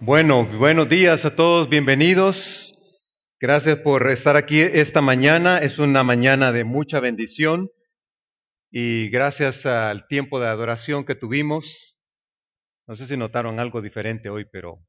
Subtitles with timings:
[0.00, 2.78] Bueno, buenos días a todos, bienvenidos.
[3.40, 5.56] Gracias por estar aquí esta mañana.
[5.56, 7.70] Es una mañana de mucha bendición
[8.70, 11.98] y gracias al tiempo de adoración que tuvimos.
[12.86, 14.84] No sé si notaron algo diferente hoy, pero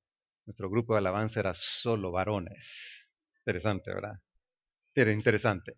[0.45, 3.07] nuestro grupo de alabanza era solo varones.
[3.39, 4.15] Interesante, ¿verdad?
[4.93, 5.77] Era interesante.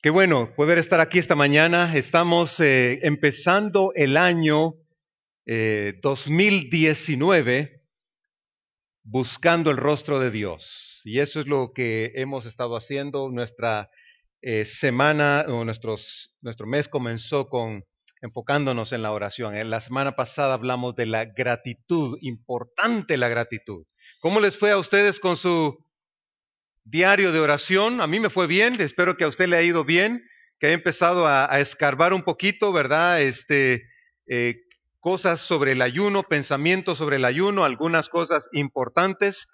[0.00, 1.94] Qué bueno poder estar aquí esta mañana.
[1.94, 4.72] Estamos eh, empezando el año
[5.44, 7.73] eh, 2019
[9.04, 11.00] buscando el rostro de Dios.
[11.04, 13.30] Y eso es lo que hemos estado haciendo.
[13.30, 13.90] Nuestra
[14.40, 15.96] eh, semana o nuestro
[16.66, 17.84] mes comenzó con
[18.22, 19.54] enfocándonos en la oración.
[19.54, 23.84] En la semana pasada hablamos de la gratitud, importante la gratitud.
[24.20, 25.76] ¿Cómo les fue a ustedes con su
[26.84, 28.00] diario de oración?
[28.00, 30.24] A mí me fue bien, espero que a usted le haya ido bien,
[30.58, 33.20] que haya empezado a, a escarbar un poquito, ¿verdad?
[33.20, 33.82] Este,
[34.26, 34.62] eh,
[35.04, 39.48] cosas sobre el ayuno, pensamientos sobre el ayuno, algunas cosas importantes,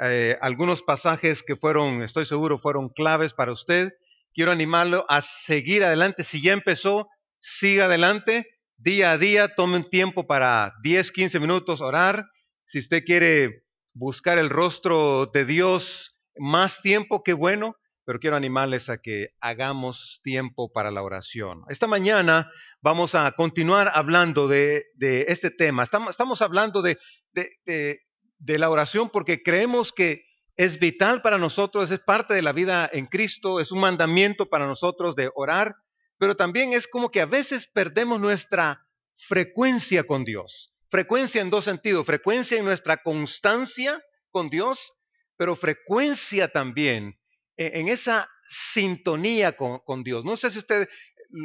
[0.00, 3.92] eh, algunos pasajes que fueron, estoy seguro, fueron claves para usted.
[4.34, 6.24] Quiero animarlo a seguir adelante.
[6.24, 7.06] Si ya empezó,
[7.38, 8.48] siga adelante.
[8.78, 12.24] Día a día, tome un tiempo para 10, 15 minutos orar.
[12.64, 13.62] Si usted quiere
[13.94, 17.76] buscar el rostro de Dios más tiempo, qué bueno
[18.06, 21.64] pero quiero animarles a que hagamos tiempo para la oración.
[21.68, 25.82] Esta mañana vamos a continuar hablando de, este tema.
[25.82, 26.98] Estamos, hablando de,
[27.34, 30.24] de, la oración porque creemos que
[30.56, 34.68] es vital para nosotros, es parte de la vida en Cristo, es un mandamiento para
[34.68, 35.74] nosotros de orar,
[36.16, 40.72] pero también es como que a veces perdemos nuestra frecuencia con Dios.
[40.90, 44.92] Frecuencia en dos sentidos, frecuencia en nuestra constancia con Dios,
[45.36, 47.18] pero frecuencia también
[47.56, 50.24] en esa sintonía con, Dios.
[50.24, 50.88] No sé si ustedes,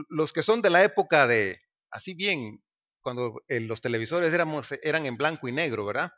[0.09, 2.63] los que son de la época de, así bien,
[3.01, 6.11] cuando eh, los televisores éramos, eran en blanco y negro, ¿verdad?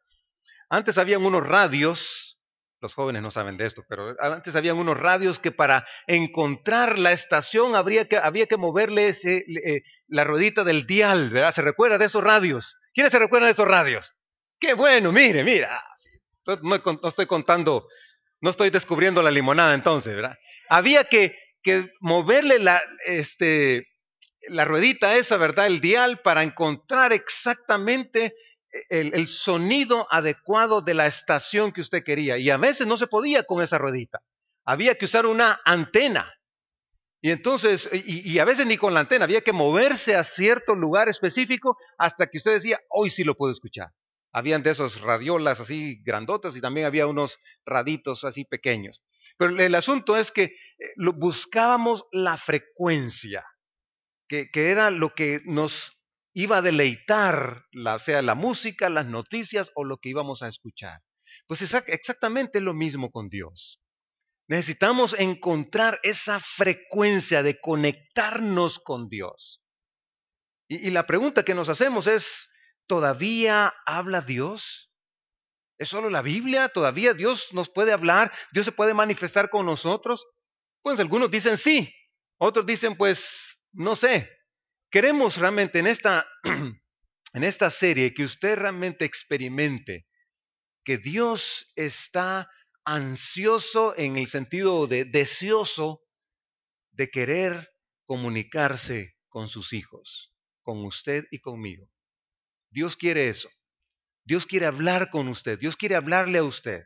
[0.70, 2.40] Antes habían unos radios,
[2.82, 7.14] los jóvenes no saben de esto, pero antes habían unos radios que para encontrar la
[7.14, 11.54] estación habría que, había que moverle ese, eh, la ruedita del dial, ¿verdad?
[11.54, 12.78] ¿Se recuerda de esos radios?
[12.94, 14.16] ¿Quiénes se recuerdan de esos radios?
[14.60, 15.82] Qué bueno, mire, mira.
[16.46, 17.88] No estoy contando
[18.44, 20.38] no estoy descubriendo la limonada entonces, ¿verdad?
[20.70, 21.34] Había que,
[22.02, 23.88] moverle la, este,
[24.50, 25.68] la ruedita esa, ¿verdad?
[25.68, 28.36] El dial para encontrar exactamente
[28.90, 32.38] el, sonido adecuado de la estación que usted quería.
[32.38, 34.20] Y a veces no se podía con esa ruedita.
[34.66, 36.34] Había que usar una antena.
[37.22, 40.76] Y entonces, y, y, a veces ni con la antena, había que moverse a cierto
[40.76, 43.88] lugar específico hasta que usted decía, hoy sí lo puedo escuchar.
[44.34, 49.04] Habían de esos radiolas así grandotas y también había unos raditos así pequeños.
[49.38, 53.46] Pero el asunto es que eh, buscábamos la frecuencia,
[54.28, 55.94] que, era lo que nos
[56.34, 61.02] iba a deleitar, la, sea la música, las noticias o lo que íbamos a escuchar.
[61.46, 63.80] Pues exactamente lo mismo con Dios.
[64.48, 69.62] Necesitamos encontrar esa frecuencia de conectarnos con Dios.
[70.68, 72.48] y la pregunta que nos hacemos es,
[72.88, 74.92] ¿Todavía habla Dios?
[75.78, 76.70] ¿Es solo la Biblia?
[76.70, 78.32] ¿Todavía Dios nos puede hablar?
[78.52, 80.26] ¿Dios se puede manifestar con nosotros?
[80.82, 81.94] Pues algunos dicen sí,
[82.38, 84.30] otros dicen pues no sé.
[84.90, 86.28] Queremos realmente en esta,
[87.34, 90.06] en esta serie que usted realmente experimente
[90.84, 92.50] que Dios está
[92.86, 96.02] ansioso en el sentido de deseoso
[96.92, 97.70] de querer
[98.06, 101.93] comunicarse con sus hijos, con usted y conmigo.
[102.74, 103.50] Dios quiere eso.
[104.26, 105.60] Dios quiere hablar con usted.
[105.60, 106.86] Dios quiere hablarle a usted.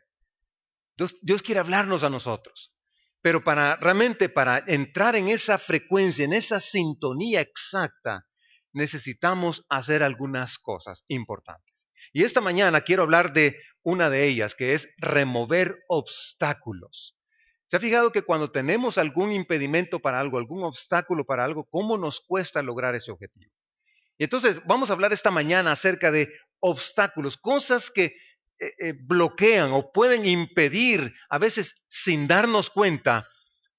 [1.22, 2.74] Dios, quiere hablarnos a nosotros.
[3.22, 8.26] Pero para realmente para entrar en esa frecuencia, en esa sintonía exacta,
[8.72, 11.88] necesitamos hacer algunas cosas importantes.
[12.12, 17.16] Y esta mañana quiero hablar de una de ellas, que es remover obstáculos.
[17.66, 21.96] ¿Se ha fijado que cuando tenemos algún impedimento para algo, algún obstáculo para algo, cómo
[21.96, 23.52] nos cuesta lograr ese objetivo?
[24.18, 26.28] Y entonces vamos a hablar esta mañana acerca de
[26.60, 28.16] obstáculos, cosas que
[28.60, 33.28] eh, eh, bloquean o pueden impedir, a veces sin darnos cuenta,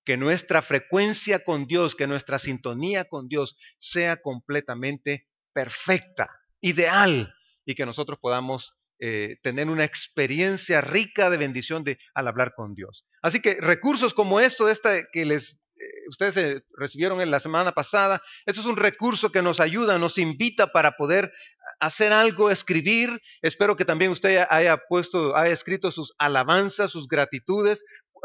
[0.06, 6.30] que nuestra frecuencia con Dios, que nuestra sintonía con Dios sea completamente perfecta,
[6.62, 7.34] ideal,
[7.66, 11.84] y que nosotros podamos eh, tener una experiencia rica de bendición
[12.14, 13.06] al hablar con Dios.
[13.22, 15.60] Así que recursos como esto, de esta que les
[16.08, 18.22] ustedes eh, recibieron en la semana pasada.
[18.46, 21.32] Esto es un recurso que nos ayuda, nos invita para poder
[21.80, 23.22] hacer algo, escribir.
[23.42, 27.84] Espero que también usted haya puesto, haya escrito sus alabanzas, sus gratitudes,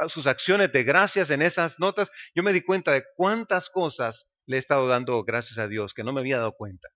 [0.09, 2.11] sus acciones de gracias en esas notas.
[2.35, 6.05] Yo me di cuenta de cuántas cosas le he estado dando gracias a Dios que
[6.05, 6.89] no me había dado cuenta.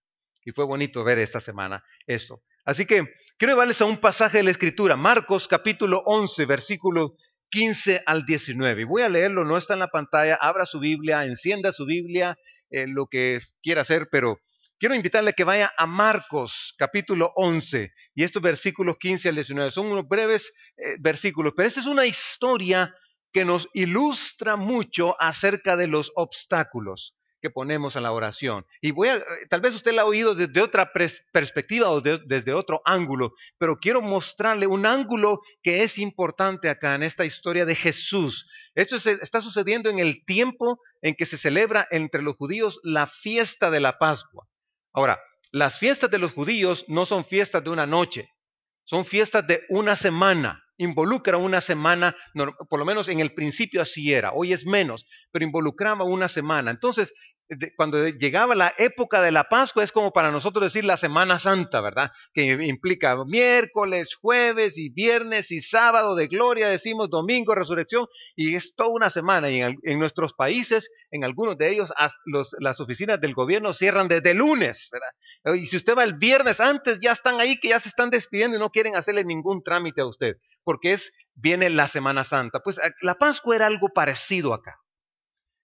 [0.45, 2.43] Y fue bonito ver esta semana esto.
[2.65, 3.07] Así que
[3.39, 7.15] Quiero llevarles a un pasaje de la Escritura, Marcos capítulo 11, versículo
[7.51, 8.85] 15 al 19.
[8.85, 12.39] Voy a leerlo, no está en la pantalla, abra su Biblia, encienda su Biblia,
[12.71, 14.39] eh, lo que quiera hacer, pero
[14.79, 19.71] quiero invitarle a que vaya a Marcos capítulo 11 y estos versículos 15 al 19.
[19.71, 22.95] Son unos breves eh, versículos, pero esta es una historia
[23.33, 28.67] que nos ilustra mucho acerca de los obstáculos que ponemos a la oración.
[28.81, 30.93] Y voy a, eh, tal vez usted la ha oído desde otra
[31.33, 37.03] perspectiva o desde otro ángulo, pero quiero mostrarle un ángulo que es importante acá en
[37.03, 38.47] esta historia de Jesús.
[38.75, 43.71] Esto está sucediendo en el tiempo en que se celebra entre los judíos la fiesta
[43.71, 44.47] de la Pascua.
[44.93, 45.21] Ahora,
[45.51, 48.29] las fiestas de los judíos no son fiestas de una noche,
[48.85, 52.17] son fiestas de una semana involucra una semana,
[52.69, 56.71] por lo menos en el principio así era, hoy es menos, pero involucraba una semana.
[56.71, 57.13] Entonces,
[57.77, 61.81] cuando llegaba la época de la Pascua es como para nosotros decir la Semana Santa,
[61.81, 62.11] ¿verdad?
[62.35, 68.07] Que implica miércoles, jueves y viernes y sábado de gloria, decimos domingo, resurrección,
[68.37, 69.51] y es toda una semana.
[69.51, 71.93] Y en, nuestros países, en algunos de ellos,
[72.61, 75.57] las oficinas del gobierno cierran desde lunes, ¿verdad?
[75.59, 78.57] Y si usted va el viernes antes, ya están ahí que ya se están despidiendo
[78.57, 82.61] y no quieren hacerle ningún trámite a usted, porque es, viene la Semana Santa.
[82.61, 84.79] Pues la Pascua era algo parecido acá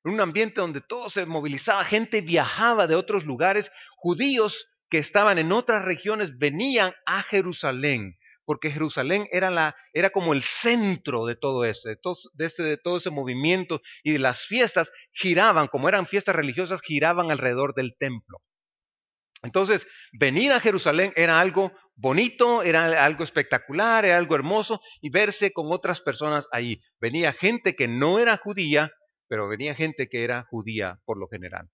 [0.04, 5.38] en un ambiente donde todo se movilizaba, gente viajaba de otros lugares, judíos que estaban
[5.38, 11.36] en otras regiones venían a Jerusalén, porque Jerusalén era, la, era como el centro de
[11.36, 15.88] todo esto, de todo, este, de todo ese movimiento y de las fiestas giraban, como
[15.88, 18.38] eran fiestas religiosas, giraban alrededor del templo.
[19.42, 25.52] Entonces, venir a Jerusalén era algo bonito, era algo espectacular, era algo hermoso y verse
[25.52, 26.80] con otras personas ahí.
[26.98, 28.90] Venía gente que no era judía
[29.34, 31.68] pero venía gente que era judía por lo general.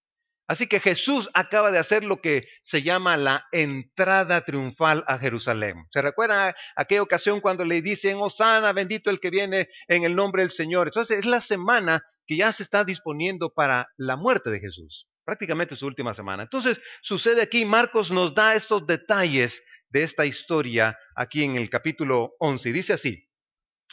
[0.49, 5.85] Así que Jesús acaba de hacer lo que se llama la entrada triunfal a Jerusalén.
[5.93, 10.41] ¿Se recuerda aquella ocasión cuando le dicen, Osana, bendito el que viene en el nombre
[10.41, 10.87] del Señor?
[10.87, 15.77] Entonces es la semana que ya se está disponiendo para la muerte de Jesús, prácticamente
[15.77, 16.45] su última semana.
[16.45, 22.37] Entonces sucede aquí, Marcos nos da estos detalles de esta historia aquí en el capítulo
[22.39, 22.73] 11.
[22.73, 23.29] dice así,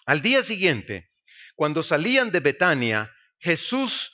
[0.06, 1.12] al día siguiente,
[1.58, 4.12] cuando salían de Betania, Jesús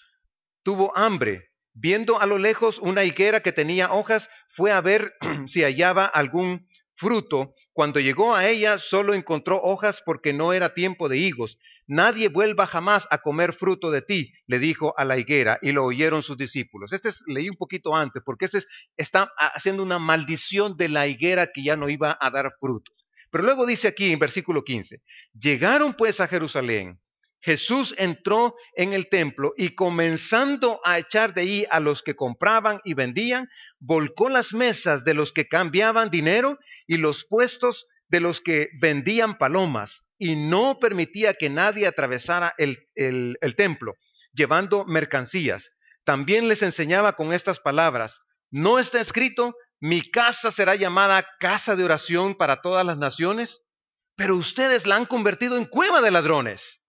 [0.63, 1.49] tuvo hambre.
[1.75, 5.13] Viendo a lo lejos una higuera que tenía hojas, fue a ver
[5.47, 7.55] si hallaba algún fruto.
[7.73, 11.57] Cuando llegó a ella, solo encontró hojas porque no era tiempo de higos.
[11.87, 15.83] Nadie vuelva jamás a comer fruto de ti, le dijo a la higuera, y lo
[15.83, 16.93] oyeron sus discípulos.
[16.93, 18.59] Este es, leí un poquito antes, porque este
[18.95, 22.95] está haciendo una maldición de la higuera que ya no iba a dar frutos.
[23.31, 25.01] Pero luego dice aquí en versículo 15,
[25.33, 27.01] llegaron pues a Jerusalén
[27.43, 32.79] Jesús entró en el templo y comenzando a echar de ahí a los que compraban
[32.85, 33.49] y vendían,
[33.79, 36.57] volcó las mesas de los que cambiaban dinero
[36.87, 42.77] y los puestos de los que vendían palomas y no permitía que nadie atravesara el,
[42.95, 43.95] el templo
[44.33, 45.71] llevando mercancías.
[46.05, 51.83] También les enseñaba con estas palabras, ¿no está escrito, mi casa será llamada casa de
[51.83, 53.61] oración para todas las naciones?
[54.15, 56.82] Pero ustedes la han convertido en cueva de ladrones.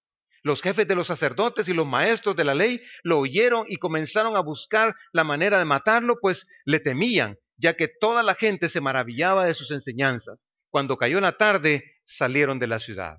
[0.44, 4.36] Los jefes de los sacerdotes y los maestros de la ley lo oyeron y comenzaron
[4.36, 8.82] a buscar la manera de matarlo, pues le temían, ya que toda la gente se
[8.82, 10.46] maravillaba de sus enseñanzas.
[10.68, 13.16] Cuando cayó la tarde, salieron de la ciudad.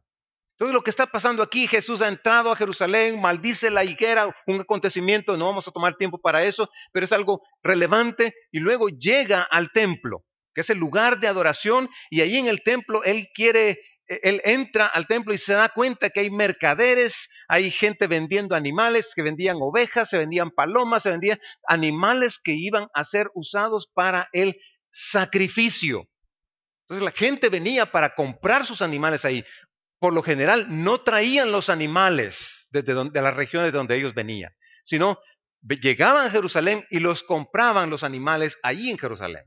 [0.52, 4.62] Entonces lo que está pasando aquí, Jesús ha entrado a Jerusalén, maldice la higuera, un
[4.62, 9.42] acontecimiento, no vamos a tomar tiempo para eso, pero es algo relevante, y luego llega
[9.42, 13.80] al templo, que es el lugar de adoración, y ahí en el templo él quiere
[14.08, 19.14] él entra al templo y se da cuenta que hay mercaderes, hay gente vendiendo animales,
[19.16, 24.30] que vendían ovejas, se vendían palomas, se vendían animales que iban a ser usados para
[24.32, 24.60] el
[24.92, 26.08] sacrificio.
[26.84, 29.44] Entonces la gente venía para comprar sus animales ahí.
[30.00, 34.54] Por lo general no traían los animales desde de las regiones de donde ellos venían,
[34.84, 35.20] sino
[35.62, 39.46] llegaban a Jerusalén y los compraban los animales allí en Jerusalén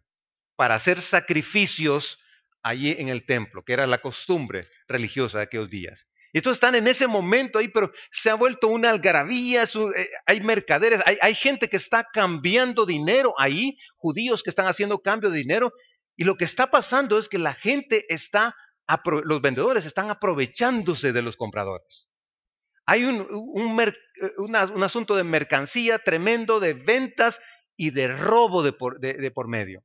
[0.57, 2.19] para hacer sacrificios
[2.63, 6.07] allí en el templo, que era la costumbre religiosa de aquellos días.
[6.33, 10.41] Y estos están en ese momento ahí, pero se ha vuelto una algarabía, eh, hay
[10.41, 15.73] mercaderes, hay, gente que está cambiando dinero ahí, judíos que están haciendo cambio de dinero,
[16.17, 18.55] y lo que está pasando es que la gente está,
[19.25, 22.11] los vendedores están aprovechándose de los compradores.
[22.85, 23.27] Hay eh,
[24.37, 27.41] un asunto de mercancía tremendo, de ventas
[27.77, 29.83] y de robo de por medio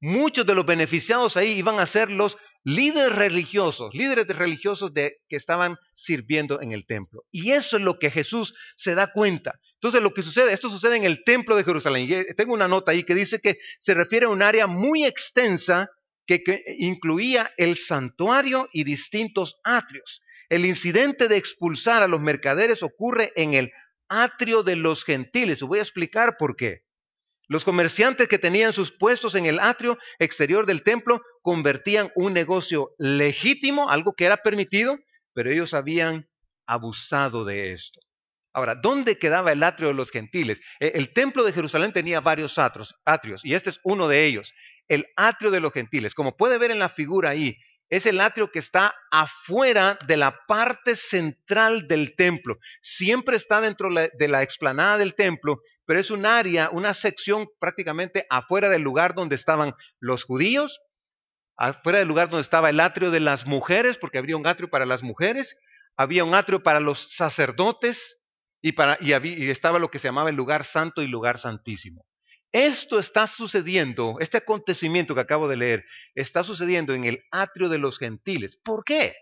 [0.00, 5.36] muchos de los beneficiados ahí iban a ser los líderes religiosos, líderes religiosos de, que
[5.36, 7.24] estaban sirviendo en el templo.
[7.30, 9.60] Y eso es lo que Jesús se da cuenta.
[9.74, 12.06] Entonces lo que sucede, esto sucede en el templo de Jerusalén.
[12.08, 15.90] Y tengo una nota ahí que dice que se refiere a un área muy extensa
[16.26, 20.22] que, que incluía el santuario y distintos atrios.
[20.48, 23.72] El incidente de expulsar a los mercaderes ocurre en el
[24.10, 25.62] atrio de los gentiles.
[25.62, 26.82] voy a explicar por qué.
[27.50, 32.92] Los comerciantes que tenían sus puestos en el atrio exterior del templo convertían un negocio
[32.96, 34.96] legítimo, algo que era permitido,
[35.34, 36.28] pero ellos habían
[36.68, 37.98] abusado de esto.
[38.52, 40.60] Ahora, ¿dónde quedaba el atrio de los gentiles?
[40.78, 44.52] E, el templo de Jerusalén tenía varios atrios, y este es uno de ellos,
[44.86, 46.14] el atrio de los gentiles.
[46.14, 47.56] Como puede ver en la figura ahí,
[47.90, 52.56] es el atrio que está afuera de la parte central del templo.
[52.80, 58.26] Siempre está dentro de la explanada del templo, pero es un área, una sección prácticamente
[58.30, 60.80] afuera del lugar donde estaban los judíos,
[61.56, 64.86] afuera del lugar donde estaba el atrio de las mujeres, porque había un atrio para
[64.86, 65.56] las mujeres,
[65.96, 68.18] había un atrio para los sacerdotes
[68.62, 72.06] y, para, y estaba lo que se llamaba el lugar santo y lugar santísimo.
[72.52, 77.78] Esto está sucediendo, este acontecimiento que acabo de leer, está sucediendo en el atrio de
[77.78, 78.56] los gentiles.
[78.56, 79.14] ¿Por qué?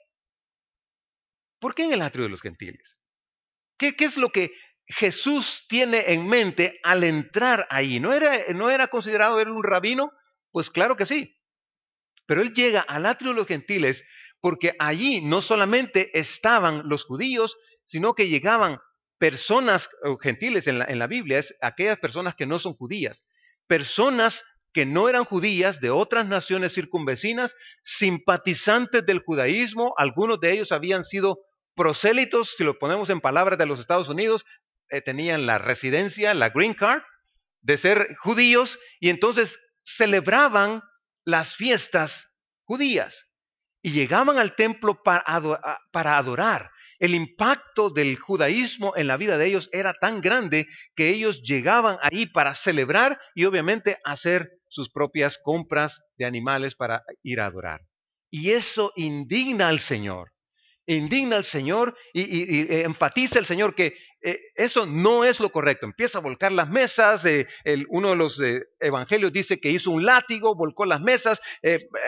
[1.58, 2.96] ¿Por qué en el atrio de los gentiles?
[3.76, 4.52] ¿Qué, es lo que
[4.86, 8.00] Jesús tiene en mente al entrar ahí?
[8.00, 10.10] ¿No era, no era considerado él un rabino?
[10.50, 11.36] Pues claro que sí.
[12.26, 14.04] Pero él llega al atrio de los gentiles
[14.40, 18.80] porque allí no solamente estaban los judíos, sino que llegaban
[19.18, 19.88] personas
[20.20, 23.22] gentiles en la, Biblia, es aquellas personas que no son judías,
[23.66, 30.72] personas que no eran judías de otras naciones circunvecinas, simpatizantes del judaísmo, algunos de ellos
[30.72, 31.40] habían sido
[31.74, 34.44] prosélitos, si lo ponemos en palabras de los Estados Unidos,
[34.90, 37.02] eh, tenían la residencia, la green card,
[37.60, 40.82] de ser judíos y entonces celebraban
[41.24, 42.28] las fiestas
[42.62, 43.24] judías
[43.82, 46.70] y llegaban al templo para adorar.
[46.98, 51.96] El impacto del judaísmo en la vida de ellos era tan grande que ellos llegaban
[52.02, 57.82] ahí para celebrar y obviamente hacer sus propias compras de animales para ir a adorar.
[58.30, 60.32] Y eso indigna al Señor
[60.88, 65.86] indigna al Señor y, y, enfatiza el Señor que eh, eso no es lo correcto.
[65.86, 67.24] Empieza a volcar las mesas.
[67.24, 67.46] Eh,
[67.88, 71.40] uno de los eh, evangelios dice que hizo un látigo, volcó las mesas,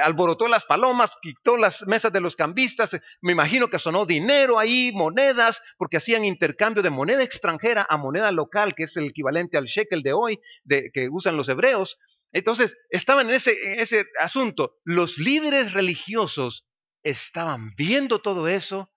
[0.02, 2.98] alborotó las palomas, quitó las mesas de los cambistas.
[3.20, 8.32] me imagino que sonó dinero ahí, monedas, porque hacían intercambio de moneda extranjera a moneda
[8.32, 11.98] local, que es el equivalente al shekel de hoy, que usan los hebreos.
[12.32, 14.78] Entonces, estaban en ese, en ese asunto.
[14.84, 16.66] Los líderes religiosos
[17.02, 18.92] estaban viendo todo eso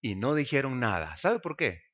[0.00, 1.16] y no dijeron nada.
[1.16, 1.87] ¿Sabe por qué?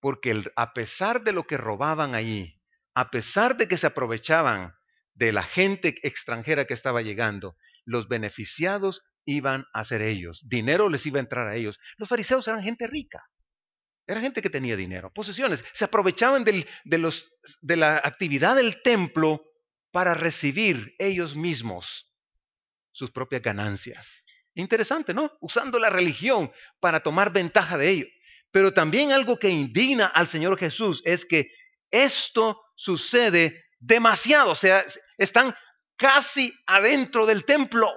[0.00, 2.60] Porque a pesar de lo que robaban allí,
[2.94, 4.74] a pesar de que se aprovechaban
[5.14, 10.42] de la gente extranjera que estaba llegando, los beneficiados iban a ser ellos.
[10.46, 11.78] Dinero les iba a entrar a ellos.
[11.98, 13.22] Los fariseos eran gente rica.
[14.06, 15.64] Era gente que tenía dinero, posesiones.
[15.72, 17.30] Se aprovechaban de, los,
[17.60, 19.44] de la actividad del templo
[19.92, 22.10] para recibir ellos mismos
[22.92, 24.24] sus propias ganancias.
[24.54, 25.32] Interesante, ¿no?
[25.40, 28.06] Usando la religión para tomar ventaja de ello.
[28.50, 31.50] Pero también algo que indigna al Señor Jesús es que
[31.90, 34.84] esto sucede demasiado, o sea,
[35.18, 35.54] están
[35.96, 37.88] casi adentro del templo.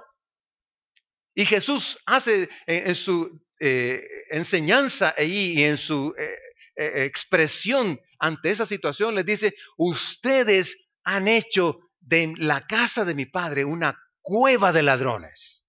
[1.34, 6.38] Y Jesús hace en, su eh, enseñanza y en su eh,
[6.76, 13.26] eh, expresión ante esa situación, les dice, ustedes han hecho de la casa de mi
[13.26, 15.64] padre una cueva de ladrones.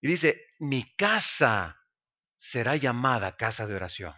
[0.00, 1.77] Y dice, mi casa
[2.38, 4.14] será llamada casa de oración.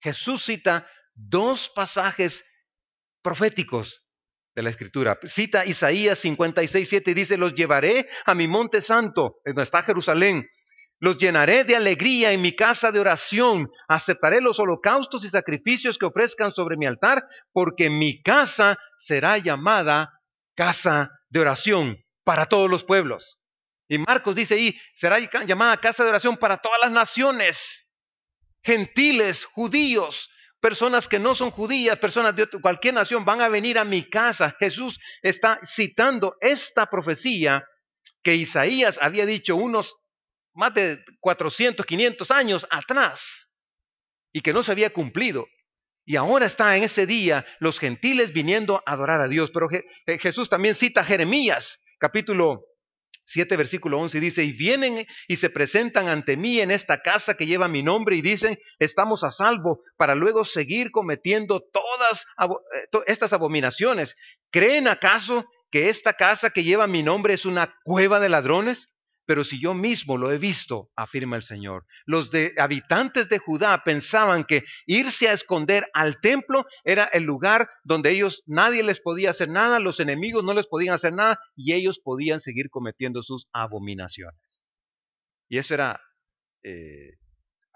[0.00, 2.44] Jesús cita dos pasajes
[3.22, 4.02] proféticos
[4.54, 5.18] de la Escritura.
[5.24, 10.48] Cita Isaías 56, 7 y dice, los llevaré a mi monte santo, donde está Jerusalén.
[10.98, 13.68] Los llenaré de alegría en mi casa de oración.
[13.88, 20.12] Aceptaré los holocaustos y sacrificios que ofrezcan sobre mi altar, porque mi casa será llamada
[20.54, 23.41] casa de oración para todos los pueblos.
[23.92, 27.86] Y Marcos dice ahí, será llamada casa de oración para todas las naciones,
[28.62, 30.30] gentiles, judíos,
[30.60, 34.56] personas que no son judías, personas de cualquier nación van a venir a mi casa.
[34.58, 37.66] Jesús está citando esta profecía
[38.22, 39.94] que Isaías había dicho unos
[40.54, 43.50] más de 400, 500 años atrás
[44.32, 45.48] y que no se había cumplido.
[46.06, 49.50] Y ahora está en ese día los gentiles viniendo a adorar a Dios.
[49.50, 52.71] Pero eh, Jesús también cita Jeremías, capítulo
[53.26, 57.34] 7, versículo 11, y dice, y vienen y se presentan ante mí en esta casa
[57.34, 63.02] que lleva mi nombre y dicen, estamos a salvo, para luego seguir cometiendo todas eh,
[63.06, 64.16] estas abominaciones.
[64.50, 68.91] ¿Creen acaso que esta casa que lleva mi nombre es una cueva de ladrones?
[69.24, 71.86] Pero si yo mismo lo he visto, afirma el Señor.
[72.06, 77.68] Los de, habitantes de Judá pensaban que irse a esconder al templo era el lugar
[77.84, 81.72] donde ellos nadie les podía hacer nada, los enemigos no les podían hacer nada y
[81.72, 84.62] ellos podían seguir cometiendo sus abominaciones.
[85.48, 86.00] Y eso era,
[86.64, 87.18] eh,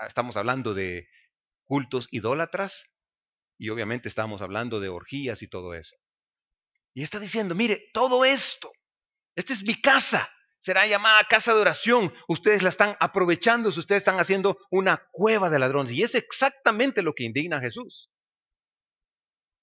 [0.06, 1.08] estamos hablando de
[1.64, 2.86] cultos idólatras
[3.58, 5.96] y obviamente estamos hablando de orgías y todo eso.
[6.94, 8.72] Y está diciendo, mire, todo esto,
[9.34, 10.28] esta es mi casa,
[10.66, 12.12] será llamada casa de oración.
[12.26, 15.92] Ustedes la están aprovechando, ustedes están haciendo una cueva de ladrones.
[15.92, 18.10] Y es exactamente lo que indigna a Jesús.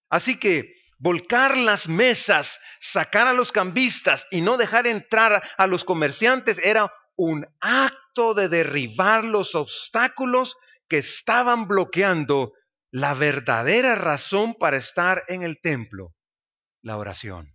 [0.09, 5.83] Así que volcar las mesas, sacar a los cambistas y no dejar entrar a los
[5.83, 10.55] comerciantes era un acto de derribar los obstáculos
[10.87, 12.53] que estaban bloqueando
[12.91, 16.13] la verdadera razón para estar en el templo,
[16.81, 17.53] la oración.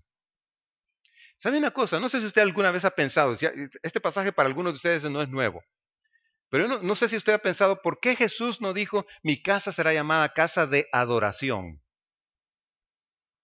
[1.38, 2.00] ¿Sabe una cosa?
[2.00, 3.36] No sé si usted alguna vez ha pensado,
[3.82, 5.62] este pasaje para algunos de ustedes no es nuevo,
[6.50, 9.70] pero no, no sé si usted ha pensado por qué Jesús no dijo, mi casa
[9.70, 11.82] será llamada casa de adoración.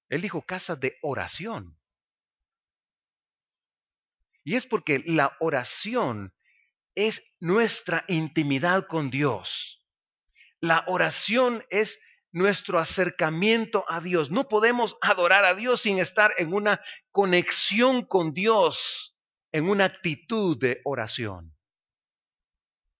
[0.08, 1.78] Él dijo casa de oración.
[4.42, 6.34] Y es porque la oración
[6.94, 9.82] es nuestra intimidad con Dios.
[10.60, 11.98] La oración es
[12.34, 14.30] nuestro acercamiento a Dios.
[14.30, 16.80] No podemos adorar a Dios sin estar en una
[17.12, 19.16] conexión con Dios,
[19.52, 21.56] en una actitud de oración.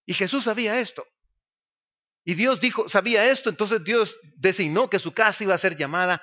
[0.06, 1.04] Y Jesús sabía esto.
[2.24, 6.22] Y Dios dijo, sabía esto, entonces Dios designó que su casa iba a ser llamada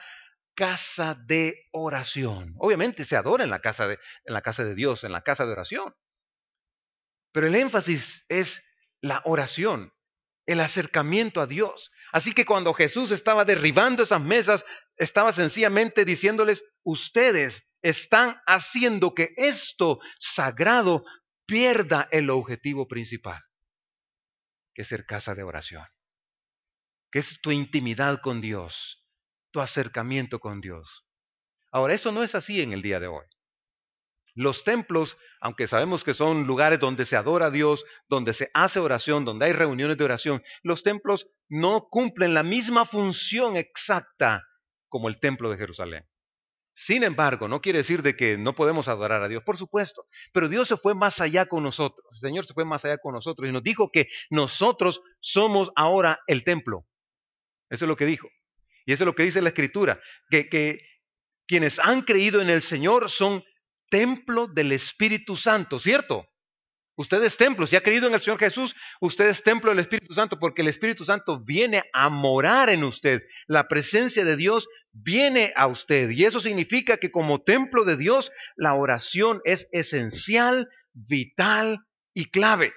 [0.56, 2.56] casa de oración.
[2.60, 5.46] Obviamente se adora en la casa de, en la casa de Dios, en la casa
[5.46, 5.94] de oración.
[7.34, 8.63] Pero el énfasis es
[9.01, 9.94] la oración
[10.46, 11.91] el acercamiento a Dios.
[12.12, 14.65] Así que cuando Jesús estaba derribando esas mesas,
[14.98, 21.03] estaba sencillamente diciéndoles, ustedes están haciendo que esto sagrado
[21.46, 23.41] pierda el objetivo principal,
[24.74, 25.86] que es ser casa de oración,
[27.12, 29.06] que es tu intimidad con Dios,
[29.51, 31.06] tu acercamiento con Dios.
[31.72, 33.25] Ahora, eso no es así en el día de hoy.
[34.33, 38.79] Los templos, aunque sabemos que son lugares donde se adora a Dios, donde se hace
[38.79, 44.47] oración, donde hay reuniones de oración, los templos no cumplen la misma función exacta
[44.88, 46.08] como el templo de Jerusalén.
[46.73, 50.47] Sin embargo, no quiere decir de que no podemos adorar a Dios, por supuesto, pero
[50.47, 52.08] Dios se fue más allá con nosotros.
[52.13, 56.19] El Señor se fue más allá con nosotros y nos dijo que nosotros somos ahora
[56.27, 56.88] el templo.
[57.69, 58.29] Eso es lo que dijo.
[58.86, 60.79] Y eso es lo que dice la Escritura, que, que
[61.45, 63.43] quienes han creído en el Señor son
[63.91, 66.25] templo del Espíritu Santo, ¿cierto?
[66.95, 70.13] Usted es templo, si ha creído en el Señor Jesús, usted es templo del Espíritu
[70.13, 73.21] Santo porque el Espíritu Santo viene a morar en usted.
[73.47, 78.32] La presencia de Dios viene a usted y eso significa que como templo de Dios,
[78.56, 81.80] la oración es esencial, vital
[82.13, 82.73] y clave.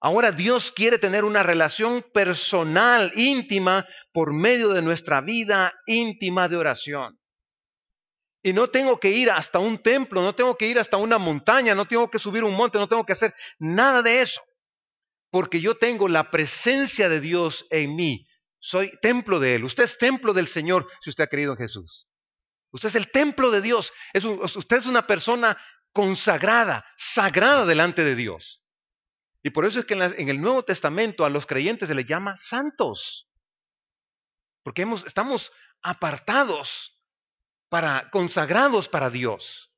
[0.00, 6.56] Ahora Dios quiere tener una relación personal, íntima, por medio de nuestra vida íntima de
[6.56, 7.18] oración.
[8.46, 11.74] Y no tengo que ir hasta un templo, no tengo que ir hasta una montaña,
[11.74, 14.42] no tengo que subir un monte, no tengo que hacer nada de eso.
[15.30, 18.26] Porque yo tengo la presencia de Dios en mí.
[18.58, 19.64] Soy templo de Él.
[19.64, 22.06] Usted es templo del Señor si usted ha creído en Jesús.
[22.70, 23.94] Usted es el templo de Dios.
[24.12, 25.56] usted es una persona
[25.94, 28.62] consagrada, sagrada delante de Dios.
[29.42, 32.36] Y por eso es que en, el Nuevo Testamento a los creyentes se les llama
[32.36, 33.26] santos.
[34.62, 36.93] Porque estamos apartados
[37.74, 39.72] para consagrados para Dios.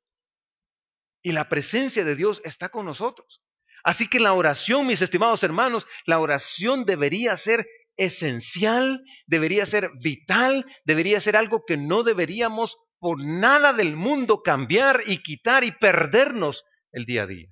[1.23, 3.41] Y la presencia de Dios está con nosotros.
[3.83, 10.63] Así que la oración, mis estimados hermanos, la oración debería ser esencial, debería ser vital,
[10.85, 16.65] debería ser algo que no deberíamos por nada del mundo cambiar y quitar y perdernos
[16.91, 17.47] el día a día.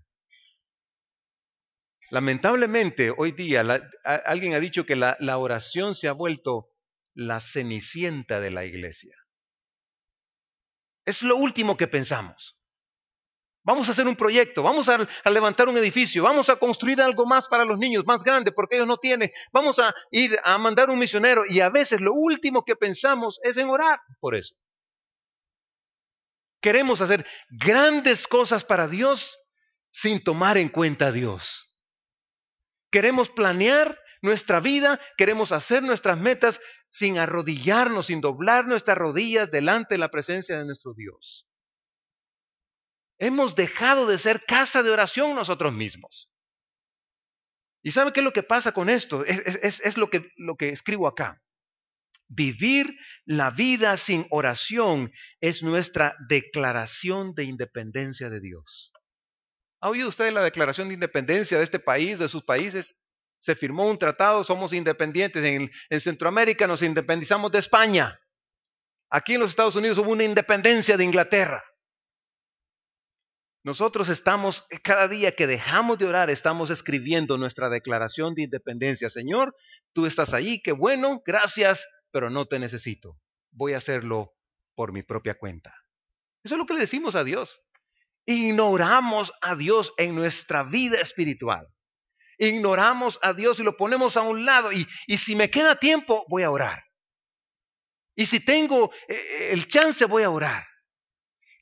[2.12, 3.62] Lamentablemente, hoy día
[4.04, 6.70] alguien ha dicho que la, la oración se ha vuelto
[7.16, 9.16] la cenicienta de la iglesia.
[11.06, 12.58] Es lo último que pensamos.
[13.66, 17.48] Vamos a hacer un proyecto, vamos a, levantar un edificio, vamos a construir algo más
[17.48, 19.32] para los niños, más grande, porque ellos no tienen.
[19.52, 23.58] Vamos a ir a mandar un misionero y a veces lo último que pensamos es
[23.58, 24.56] en orar por eso.
[26.62, 29.40] Queremos hacer grandes cosas para Dios
[29.90, 31.76] sin tomar en cuenta a Dios.
[32.92, 36.60] Queremos planear nuestra vida, queremos hacer nuestras metas
[36.90, 41.48] sin arrodillarnos, sin doblar nuestras rodillas delante de la presencia de nuestro Dios.
[43.18, 46.30] Hemos dejado de ser casa de oración nosotros mismos.
[47.82, 49.24] ¿Y sabe qué es lo que pasa con esto?
[49.26, 51.42] Es, lo, que, lo que escribo acá.
[52.28, 58.92] Vivir la vida sin oración es nuestra declaración de independencia de Dios.
[59.82, 62.96] ¿Ha oído usted la declaración de independencia de este país, de sus países?
[63.46, 65.44] Se firmó un tratado, somos independientes.
[65.44, 68.20] En, en Centroamérica nos independizamos de España.
[69.12, 71.64] Aquí en los Estados Unidos hubo una independencia de Inglaterra.
[73.64, 79.12] Nosotros estamos, cada día que dejamos de orar, estamos escribiendo nuestra declaración de independencia.
[79.12, 79.56] Señor,
[79.94, 83.20] tú estás ahí, qué bueno, gracias, pero no te necesito.
[83.52, 84.34] Voy a hacerlo
[84.74, 85.76] por mi propia cuenta.
[86.44, 87.62] Eso es lo que le decimos a Dios.
[88.26, 91.68] Ignoramos a Dios en nuestra vida espiritual.
[92.38, 94.72] Ignoramos a Dios y lo ponemos a un lado.
[94.72, 96.84] Y, si me queda tiempo, voy a orar.
[98.16, 100.66] Y si tengo eh, el chance, voy a orar.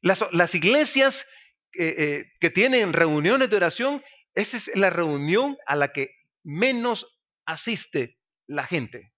[0.01, 1.25] Las, iglesias
[1.73, 4.03] eh, eh, que tienen reuniones de oración,
[4.36, 6.09] esa es la reunión a la que
[6.43, 7.07] menos
[7.45, 9.13] asiste la gente.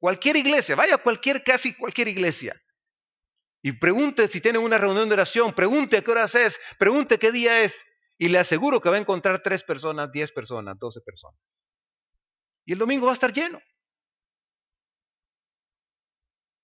[0.00, 2.60] Cualquier iglesia, vaya cualquier, casi cualquier iglesia.
[3.62, 7.62] Y pregunte si tienen una reunión de oración, pregunte qué horas es, pregunte qué día
[7.62, 7.84] es.
[8.18, 11.40] Y le aseguro que va a encontrar tres personas, diez personas, doce personas.
[12.66, 13.60] Y el domingo va a estar lleno.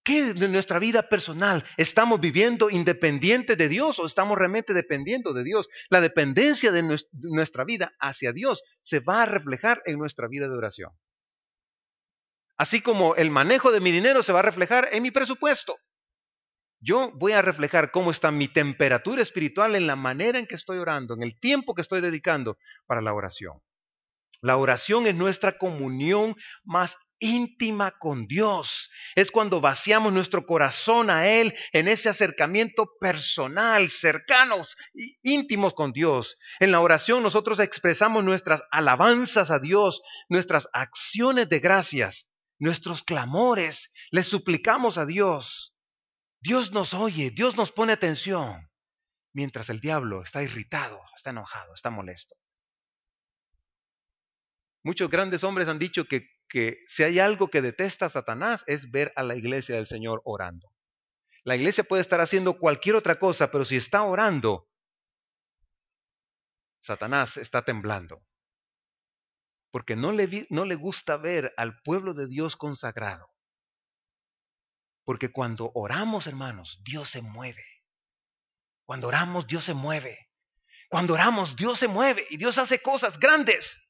[0.05, 1.65] ¿Qué de nuestra vida personal?
[1.79, 5.67] ¿Estamos viviendo independiente de Dios o estamos realmente dependiendo de Dios?
[5.89, 10.55] La dependencia de nuestra vida hacia Dios se va a reflejar en nuestra vida de
[10.55, 10.93] oración.
[12.59, 15.79] Así como el manejo de mi dinero se va a reflejar en mi presupuesto.
[16.87, 20.77] Yo voy a reflejar cómo está mi temperatura espiritual en la manera en que estoy
[20.77, 23.63] orando, en el tiempo que estoy dedicando para la oración.
[24.43, 28.91] La oración es nuestra comunión más íntima con Dios.
[29.15, 35.93] Es cuando vaciamos nuestro corazón a Él en ese acercamiento personal, cercanos y íntimos con
[35.93, 36.37] Dios.
[36.61, 42.27] En la oración nosotros expresamos nuestras alabanzas a Dios, nuestras acciones de gracias,
[42.59, 43.91] nuestros clamores.
[44.11, 45.74] Le suplicamos a Dios.
[46.45, 48.71] Dios nos oye, Dios nos pone atención,
[49.33, 52.37] mientras el diablo está irritado, está enojado, está molesto.
[54.83, 58.91] Muchos grandes hombres han dicho que, que si hay algo que detesta a Satanás es
[58.91, 60.71] ver a la iglesia del Señor orando.
[61.45, 64.69] La iglesia puede estar haciendo cualquier otra cosa, pero si está orando,
[66.79, 68.23] Satanás está temblando.
[69.71, 73.34] Porque no le, no le gusta ver al pueblo de Dios consagrado
[75.05, 77.65] porque cuando oramos, hermanos, Dios se mueve.
[78.87, 80.31] Cuando oramos, Dios se mueve.
[80.89, 83.81] Cuando oramos, Dios se mueve y Dios hace cosas grandes.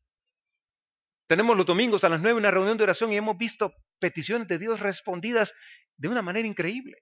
[1.26, 4.58] Tenemos los domingos a las nueve una reunión de oración y hemos visto peticiones de
[4.58, 5.54] Dios respondidas
[5.96, 6.98] de una manera increíble.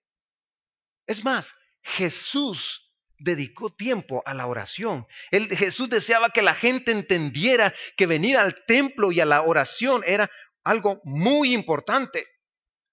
[1.06, 5.06] Es más, Jesús dedicó tiempo a la oración.
[5.30, 10.30] Jesús deseaba que la gente entendiera que venir al templo y a la oración era
[10.64, 12.26] algo muy importante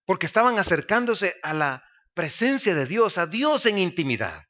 [0.10, 1.84] porque estaban acercándose a la
[2.16, 4.46] presencia de Dios, a Dios en intimidad.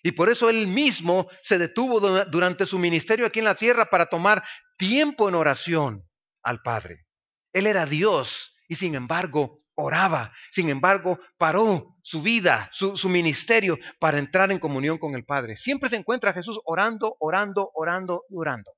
[0.00, 4.06] Y por eso él mismo se detuvo durante su ministerio aquí en la tierra para
[4.06, 4.44] tomar
[4.76, 6.08] tiempo en oración
[6.44, 7.04] al Padre.
[7.52, 14.20] Él era Dios y sin embargo oraba, sin embargo paró su vida, su, ministerio para
[14.20, 15.56] entrar en comunión con el Padre.
[15.56, 18.70] Siempre se encuentra Jesús orando, orando, orando y orando.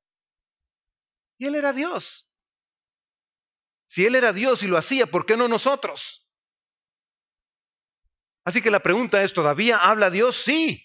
[1.36, 2.26] Y él era Dios.
[3.86, 6.26] Si Él era Dios y lo hacía, ¿por qué no nosotros?
[8.44, 10.36] Así que la pregunta es, ¿todavía habla Dios?
[10.36, 10.84] Sí.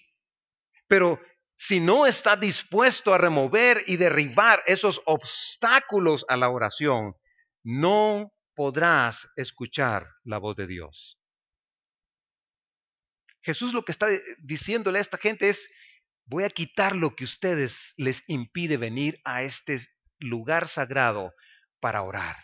[0.88, 1.20] Pero
[1.58, 7.16] si no está dispuesto a remover y derribar esos obstáculos a la oración,
[7.64, 11.20] no podrás escuchar la voz de Dios.
[13.42, 14.08] Jesús lo que está
[14.40, 15.70] diciéndole a esta gente es,
[16.26, 19.80] voy a quitar lo que ustedes les impide venir a este
[20.20, 21.34] lugar sagrado
[21.80, 22.38] para orar.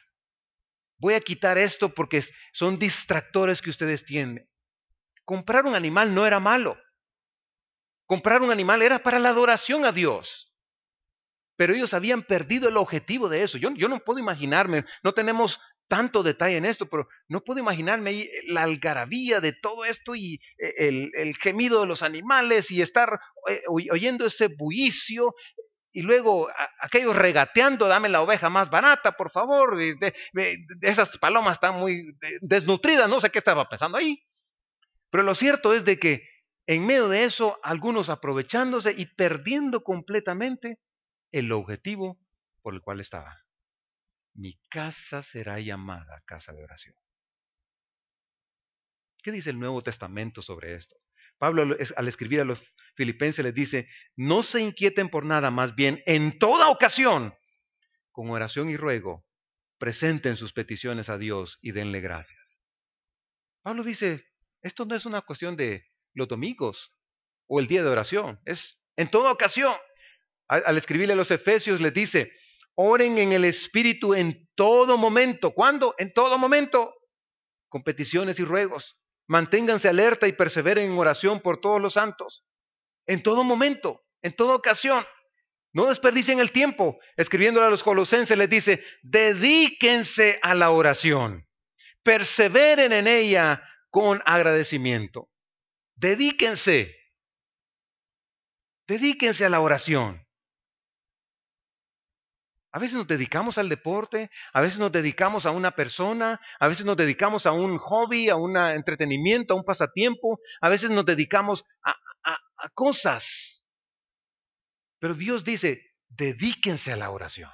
[1.06, 4.50] Voy a quitar esto porque son distractores que ustedes tienen.
[5.24, 6.80] Comprar un animal no era malo.
[8.08, 10.52] Comprar un animal era para la adoración a Dios.
[11.58, 13.60] Pero ellos habían perdido el objetivo de eso.
[13.60, 18.64] Yo, no puedo imaginarme, no tenemos tanto detalle en esto, pero no puedo imaginarme la
[18.64, 23.62] algarabía de todo esto y eh, el, el gemido de los animales y estar eh,
[23.68, 25.36] oyendo ese bullicio
[25.96, 26.50] y luego
[26.82, 29.78] aquellos regateando, dame la oveja más barata, por favor,
[30.82, 34.22] esas palomas están muy desnutridas, no sé qué estaba pensando ahí.
[35.10, 36.28] Pero lo cierto es de que
[36.68, 40.82] en medio de eso, algunos aprovechándose y perdiendo completamente
[41.32, 42.20] el objetivo
[42.62, 43.46] por el cual estaba.
[44.34, 46.96] Mi casa será llamada casa de oración.
[49.24, 50.98] ¿Qué dice el Nuevo Testamento sobre esto?
[51.38, 52.62] Pablo al escribir a los
[52.96, 57.34] filipenses les dice, no se inquieten por nada, más bien en toda ocasión,
[58.12, 59.26] con oración y ruego,
[59.78, 62.58] presenten sus peticiones a Dios y denle gracias.
[63.62, 64.26] Pablo dice,
[64.62, 66.92] esto no es una cuestión de los domingos
[67.48, 69.74] o el día de oración, es en toda ocasión.
[70.48, 72.32] al escribirle a los Efesios les dice,
[72.76, 75.52] oren en el Espíritu en todo momento.
[75.52, 75.96] ¿Cuándo?
[75.98, 76.94] En todo momento.
[77.68, 79.00] Con peticiones y ruegos.
[79.28, 82.46] Manténganse alerta y perseveren en oración por todos los santos.
[83.08, 85.06] En todo momento, en toda ocasión.
[85.74, 87.00] No desperdicien el tiempo.
[87.18, 91.48] Escribiéndole a los colosenses les dice, dedíquense a la oración.
[92.04, 95.30] Perseveren en ella con agradecimiento.
[95.96, 96.96] Dedíquense.
[98.88, 100.25] Dedíquense a la oración.
[102.76, 106.86] A veces nos dedicamos al deporte, a veces nos dedicamos a una persona, a veces
[106.86, 111.64] nos dedicamos a un hobby, a un entretenimiento, a un pasatiempo, a veces nos dedicamos
[111.86, 111.96] a,
[112.58, 113.64] a cosas.
[115.00, 117.50] Pero Dios dice, dedíquense a la oración.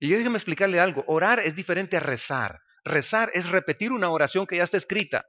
[0.00, 2.62] Y déjeme explicarle algo, orar es diferente a rezar.
[2.82, 5.24] Rezar es repetir una oración que ya está escrita,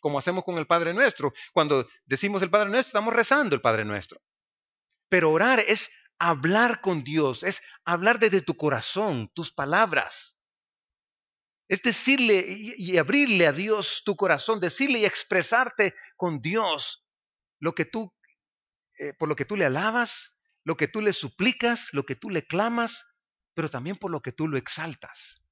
[0.00, 1.32] como hacemos con el Padre Nuestro.
[1.52, 4.20] Cuando decimos el Padre Nuestro, estamos rezando el Padre Nuestro.
[5.08, 10.36] Pero orar es hablar con Dios, es hablar desde tu corazón, tus palabras.
[11.68, 17.04] Es decirle y, abrirle a Dios tu corazón, decirle y expresarte con Dios
[17.58, 18.14] lo que tú,
[18.98, 20.32] eh, por lo que tú le alabas,
[20.64, 23.04] lo que tú le suplicas, lo que tú le clamas,
[23.54, 25.42] pero también por lo que tú lo exaltas.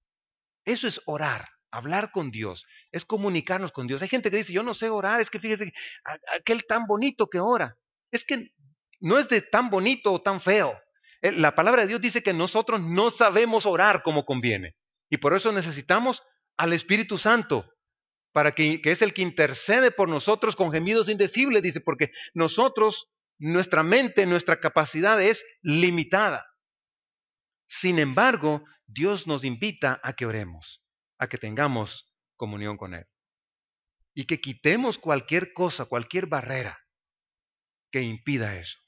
[0.64, 4.00] Eso es orar, hablar con Dios, es comunicarnos con Dios.
[4.02, 5.72] Hay gente que dice, yo no sé orar, es que fíjese,
[6.38, 7.76] aquel tan bonito que ora.
[8.12, 8.52] Es que
[9.00, 10.78] no es de tan bonito o tan feo.
[11.22, 14.74] Eh, la palabra de Dios dice que nosotros no sabemos orar como conviene.
[15.10, 16.22] Y por eso necesitamos
[16.56, 17.66] al Espíritu Santo,
[18.32, 23.08] para que, que es el que intercede por nosotros con gemidos indecibles, dice, porque nosotros,
[23.38, 26.44] nuestra mente, nuestra capacidad es limitada.
[27.66, 30.82] Sin embargo, Dios nos invita a que oremos,
[31.18, 33.06] a que tengamos comunión con Él.
[34.14, 36.78] Y que quitemos cualquier cosa, cualquier barrera
[37.90, 38.78] que impida eso.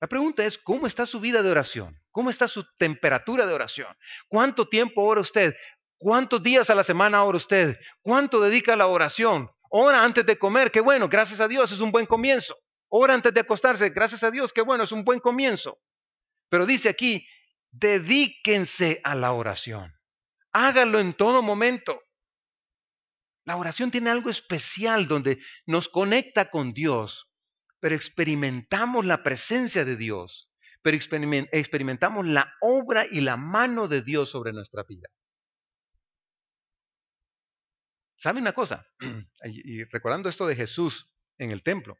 [0.00, 2.00] La pregunta es, ¿cómo está su vida de oración?
[2.12, 3.96] ¿Cómo está su temperatura de oración?
[4.28, 5.54] ¿Cuánto tiempo ora usted?
[5.98, 7.76] ¿Cuántos días a la semana ora usted?
[8.02, 9.50] ¿Cuánto dedica a la oración?
[9.70, 12.56] Ora antes de comer, qué bueno, gracias a Dios, es un buen comienzo.
[12.88, 15.78] Ora antes de acostarse, gracias a Dios, qué bueno, es un buen comienzo.
[16.48, 17.26] Pero dice aquí,
[17.70, 19.92] dedíquense a la oración.
[20.52, 22.00] Háganlo en todo momento.
[23.44, 27.27] La oración tiene algo especial donde nos conecta con Dios
[27.80, 30.50] pero experimentamos la presencia de Dios,
[30.82, 35.08] pero experimentamos la obra y la mano de Dios sobre nuestra vida.
[38.16, 38.86] ¿Sabe una cosa?
[39.44, 41.96] Y recordando esto de Jesús en el templo.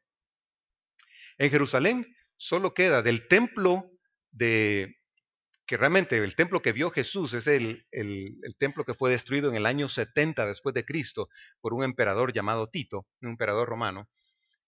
[1.39, 3.93] En Jerusalén solo queda del templo
[4.33, 4.97] de,
[5.67, 9.49] que realmente el templo que vio Jesús es el, el, el, templo que fue destruido
[9.49, 11.29] en el año 70 después de Cristo
[11.61, 14.09] por un emperador llamado Tito, un emperador romano.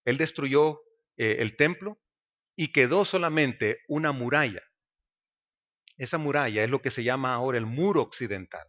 [0.05, 0.79] Él destruyó
[1.21, 2.01] eh, el templo
[2.55, 4.63] y quedó solamente una muralla.
[5.95, 8.67] Esa muralla es lo que se llama ahora el muro occidental.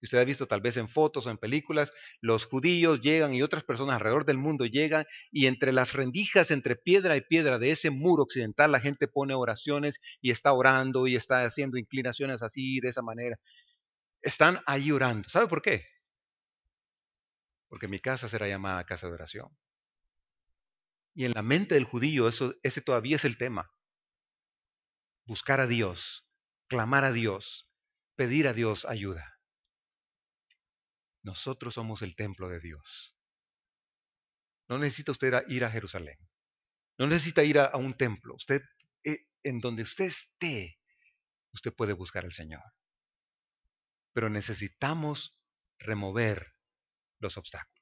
[0.00, 1.90] Usted ha visto tal vez en fotos o en películas,
[2.20, 6.76] los judíos llegan y otras personas alrededor del mundo llegan y entre las rendijas, entre
[6.76, 11.16] piedra y piedra de ese muro occidental, la gente pone oraciones y está orando y
[11.16, 13.40] está haciendo inclinaciones así, de esa manera.
[14.22, 15.28] Están ahí orando.
[15.28, 15.82] ¿Sabe por qué?
[17.68, 19.48] Porque mi casa será llamada casa de oración.
[21.14, 23.70] Y en la mente del judío ese todavía es el tema.
[25.26, 26.26] Buscar a Dios,
[26.68, 27.68] clamar a Dios,
[28.16, 29.38] pedir a Dios ayuda.
[31.22, 33.16] Nosotros somos el templo de Dios.
[34.68, 36.18] No necesita usted ir a Jerusalén.
[36.98, 38.34] No necesita ir a, un templo.
[38.34, 38.62] Usted,
[39.04, 40.78] eh, en donde usted esté,
[41.52, 42.62] usted puede buscar al Señor.
[44.12, 45.36] Pero necesitamos
[45.78, 46.54] remover
[47.18, 47.81] los obstáculos.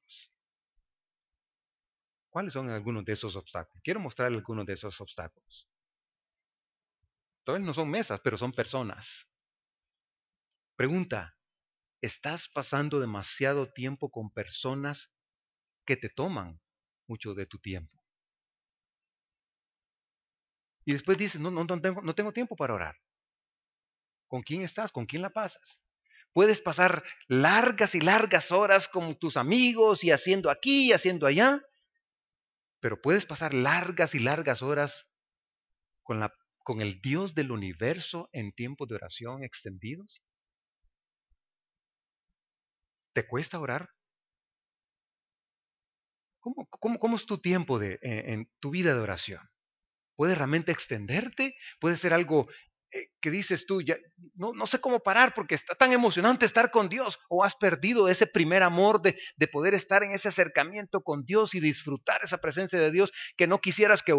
[2.30, 3.82] ¿Cuáles son algunos de esos obstáculos?
[3.82, 5.68] Quiero mostrarle algunos de esos obstáculos.
[7.44, 9.26] Todavía no son mesas, pero son personas.
[10.76, 11.36] Pregunta,
[12.00, 15.10] ¿estás pasando demasiado tiempo con personas
[15.84, 16.60] que te toman
[17.08, 18.00] mucho de tu tiempo?
[20.84, 22.96] Y después dices, no, no, no, tengo, no tengo tiempo para orar.
[24.28, 24.92] ¿Con quién estás?
[24.92, 25.78] ¿Con quién la pasas?
[26.32, 31.60] Puedes pasar largas y largas horas con tus amigos y haciendo aquí y haciendo allá,
[32.80, 35.06] pero puedes pasar largas y largas horas
[36.02, 40.22] con, la, con el Dios del universo en tiempos de oración extendidos.
[43.12, 43.90] ¿Te cuesta orar?
[46.40, 46.66] ¿Cómo,
[46.98, 49.42] cómo, es tu tiempo de, en, tu vida de oración?
[50.16, 51.54] ¿Puedes realmente extenderte?
[51.80, 52.48] ¿Puede ser algo
[52.92, 53.96] eh, que dices tú, ya,
[54.34, 58.26] no, sé cómo parar porque está tan emocionante estar con Dios o has perdido ese
[58.26, 62.80] primer amor de, de, poder estar en ese acercamiento con Dios y disfrutar esa presencia
[62.80, 64.14] de Dios que no quisieras que,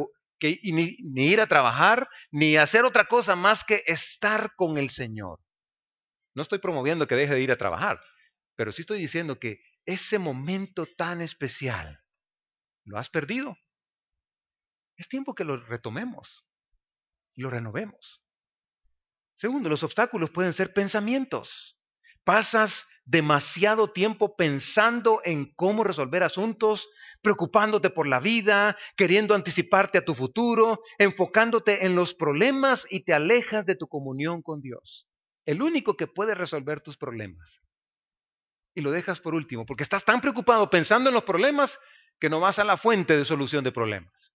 [0.63, 5.39] ni, ir a trabajar, ni hacer otra cosa más que estar con el Señor.
[6.33, 7.99] No estoy promoviendo que deje de ir a trabajar,
[8.55, 11.99] pero sí estoy diciendo que ese momento tan especial
[12.85, 13.57] lo has perdido.
[14.95, 16.45] Es tiempo que lo retomemos,
[17.35, 18.23] lo renovemos.
[19.41, 21.75] Segundo, los obstáculos pueden ser pensamientos.
[22.23, 26.87] Pasas demasiado tiempo pensando en cómo resolver asuntos,
[27.23, 33.15] preocupándote por la vida, queriendo anticiparte a tu futuro, enfocándote en los problemas y te
[33.15, 35.07] alejas de tu comunión con Dios.
[35.47, 37.61] El único que puede resolver tus problemas.
[38.75, 41.79] Y lo dejas por último, porque estás tan preocupado pensando en los problemas
[42.19, 44.31] que no vas a la fuente de solución de problemas.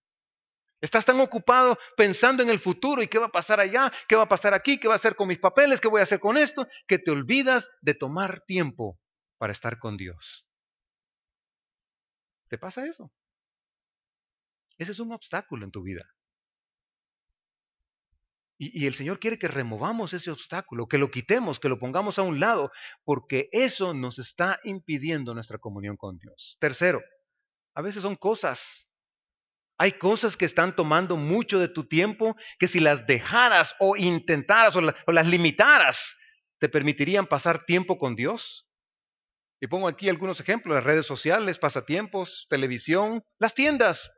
[0.79, 4.23] Estás tan ocupado pensando en el futuro y qué va a pasar allá, qué va
[4.23, 6.37] a pasar aquí, qué va a hacer con mis papeles, qué voy a hacer con
[6.37, 8.99] esto, que te olvidas de tomar tiempo
[9.37, 10.45] para estar con Dios.
[12.47, 13.11] ¿Te pasa eso?
[14.77, 16.05] Ese es un obstáculo en tu vida.
[18.59, 22.23] Y, el Señor quiere que removamos ese obstáculo, que lo quitemos, que lo pongamos a
[22.23, 22.71] un lado,
[23.03, 26.57] porque eso nos está impidiendo nuestra comunión con Dios.
[26.59, 27.01] Tercero,
[27.75, 28.86] a veces son cosas.
[29.77, 34.75] Hay cosas que están tomando mucho de tu tiempo que si las dejaras o intentaras
[34.75, 36.17] o, las limitaras,
[36.59, 38.67] te permitirían pasar tiempo con Dios.
[39.59, 44.11] Y pongo aquí algunos ejemplos, las redes sociales, pasatiempos, televisión, las tiendas.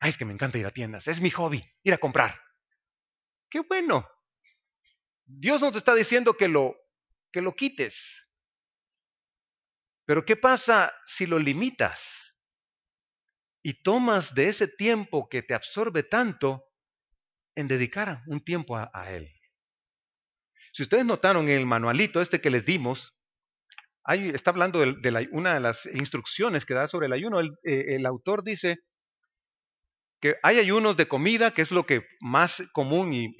[0.00, 2.40] Ay, es que me encanta ir a tiendas, es mi hobby, ir a comprar.
[3.48, 4.08] Qué bueno.
[5.24, 6.76] Dios no te está diciendo que lo,
[7.32, 8.26] que lo quites.
[10.06, 12.33] Pero ¿qué pasa si lo limitas?
[13.64, 16.64] Y tomas de ese tiempo que te absorbe tanto
[17.56, 19.32] en dedicar un tiempo a, Él.
[20.72, 23.16] Si ustedes notaron en el manualito este que les dimos,
[24.04, 27.40] ahí está hablando de, una de las instrucciones que da sobre el ayuno.
[27.40, 28.84] El, eh, el autor dice,
[30.24, 33.36] que hay ayunos de comida, que es lo que más común y,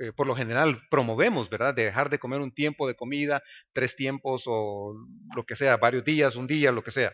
[0.00, 1.74] eh, por lo general promovemos, ¿verdad?
[1.74, 3.42] De dejar de comer un tiempo de comida,
[3.74, 4.94] tres tiempos o
[5.36, 7.12] lo que sea, varios días, un día, lo que sea.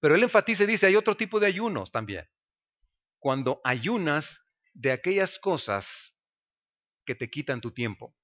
[0.00, 2.28] Pero él enfatiza y dice, hay otro tipo de ayunos también.
[3.18, 4.40] Cuando ayunas
[4.72, 6.14] de aquellas cosas
[7.04, 8.14] que te quitan tu tiempo.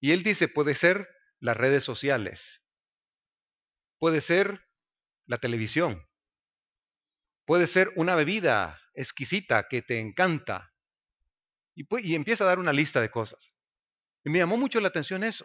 [0.00, 1.08] Y él dice, puede ser
[1.40, 2.62] las redes sociales,
[3.98, 4.66] puede ser
[5.26, 6.06] la televisión,
[7.46, 10.72] Puede ser una bebida exquisita que te encanta.
[11.74, 13.52] Y, empieza a dar una lista de cosas.
[14.24, 15.44] Y me llamó mucho la atención eso.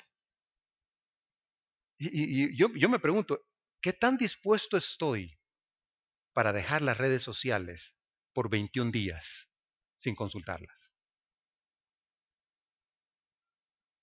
[1.98, 3.46] Y, yo me pregunto,
[3.82, 5.39] ¿qué tan dispuesto estoy
[6.34, 7.96] para dejar las redes sociales
[8.34, 9.50] por 21 días
[9.98, 10.92] sin consultarlas?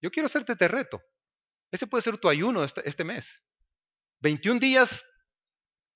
[0.00, 1.02] Yo quiero hacerte este reto.
[1.70, 3.42] Ese puede ser tu ayuno este, este mes.
[4.20, 5.04] 21 días,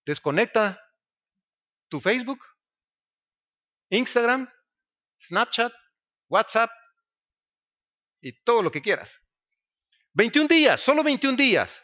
[0.05, 0.81] desconecta
[1.89, 2.45] tu Facebook,
[3.91, 4.49] Instagram,
[5.21, 5.73] Snapchat,
[6.29, 6.71] WhatsApp
[8.21, 9.17] y todo lo que quieras.
[10.15, 11.83] 21 días, solo 21 días.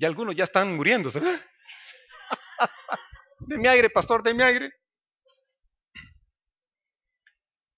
[0.00, 1.20] Y algunos ya están muriéndose.
[3.40, 4.72] de mi aire, pastor, de mi aire.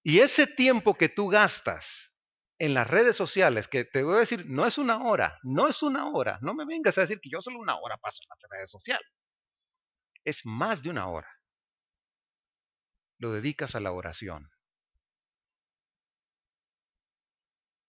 [0.03, 2.13] Y ese tiempo que tú gastas
[2.59, 5.83] en las redes sociales, que te voy a decir, no es una hora, no es
[5.83, 8.39] una hora, no me vengas a decir que yo solo una hora paso en las
[8.49, 9.11] redes sociales
[10.23, 11.27] es más de una hora.
[13.17, 14.49] Lo dedicas a la oración.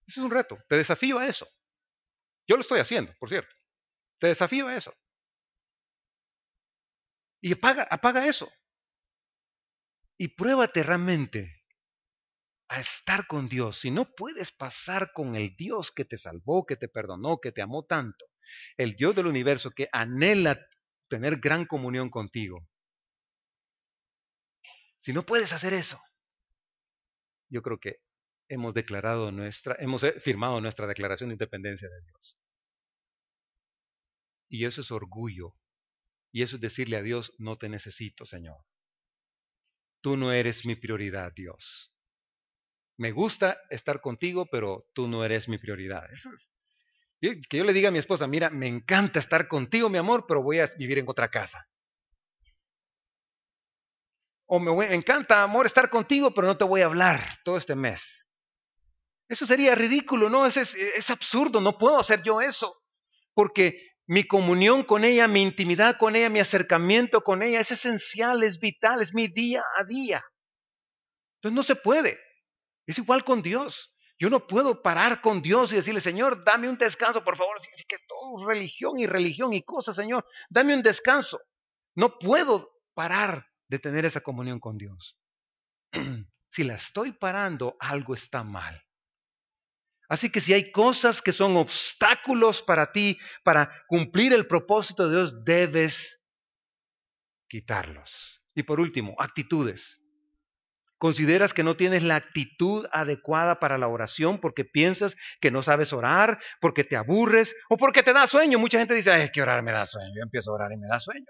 [0.08, 0.58] Ese es un reto.
[0.68, 1.46] Te desafío a eso.
[2.48, 3.54] Yo lo estoy haciendo, por cierto.
[4.24, 4.90] Te desafío a eso.
[7.42, 8.50] Y apaga, apaga eso.
[10.16, 11.62] Y pruébate realmente
[12.68, 13.80] a estar con Dios.
[13.80, 17.60] Si no puedes pasar con el Dios que te salvó, que te perdonó, que te
[17.60, 18.24] amó tanto,
[18.78, 20.58] el Dios del universo que anhela
[21.10, 22.66] tener gran comunión contigo.
[25.00, 26.00] Si no puedes hacer eso,
[27.50, 27.96] yo creo que
[28.48, 32.38] hemos declarado nuestra, hemos eh, firmado nuestra declaración de independencia de Dios.
[34.48, 35.54] Y eso es orgullo.
[36.32, 38.58] Y eso es decirle a Dios, no te necesito, Señor.
[40.00, 41.92] Tú no eres mi prioridad, Dios.
[42.96, 46.10] Me gusta estar contigo, pero tú no eres mi prioridad.
[46.12, 46.48] Eso es,
[47.48, 50.42] que yo le diga a mi esposa, mira, me encanta estar contigo, mi amor, pero
[50.42, 51.68] voy a vivir en otra casa.
[54.46, 58.28] O me encanta, amor, estar contigo, pero no te voy a hablar todo este mes.
[59.28, 60.46] Eso sería ridículo, ¿no?
[60.46, 62.76] Es, es, es absurdo, no puedo hacer yo eso.
[63.32, 68.42] Porque mi comunión con ella, mi intimidad con ella, mi acercamiento con ella es esencial,
[68.42, 70.22] es vital, es mi día a día.
[71.38, 72.18] Entonces no se puede.
[72.86, 73.94] Es igual con Dios.
[74.18, 77.56] Yo no puedo parar con Dios y decirle, Señor, dame un descanso, por favor.
[77.58, 81.40] Así que todo religión y religión y cosas, Señor, dame un descanso.
[81.96, 85.16] No puedo parar de tener esa comunión con Dios.
[86.50, 88.82] si la estoy parando, algo está mal.
[90.14, 95.16] Así que si hay cosas que son obstáculos para ti, para cumplir el propósito de
[95.16, 96.20] Dios, debes
[97.48, 98.40] quitarlos.
[98.54, 99.98] Y por último, actitudes.
[100.98, 105.92] ¿Consideras que no tienes la actitud adecuada para la oración porque piensas que no sabes
[105.92, 108.60] orar, porque te aburres o porque te da sueño?
[108.60, 110.12] Mucha gente dice, es que orar me da sueño.
[110.14, 111.26] Yo empiezo a orar y me da sueño.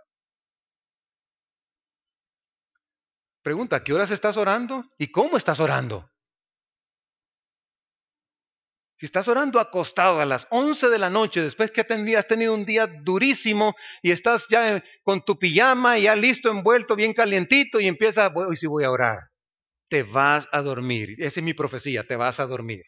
[3.41, 6.14] Pregunta, ¿qué horas estás orando y cómo estás orando?
[9.05, 12.65] Si estás orando acostado a las 11 de la noche, después que has tenido un
[12.65, 18.33] día durísimo y estás ya con tu pijama ya listo, envuelto, bien calientito y empiezas,
[18.35, 19.19] hoy sí voy a orar,
[19.91, 21.17] te vas a dormir.
[21.19, 22.81] Esa es mi profecía, te vas a dormir.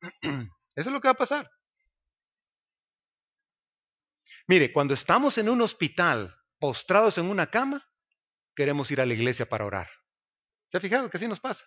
[0.22, 1.50] Eso es lo que va a pasar.
[4.46, 7.86] Mire, cuando estamos en un hospital, postrados en una cama,
[8.56, 9.90] queremos ir a la iglesia para orar.
[10.68, 11.66] ¿Se ha fijado que así nos pasa?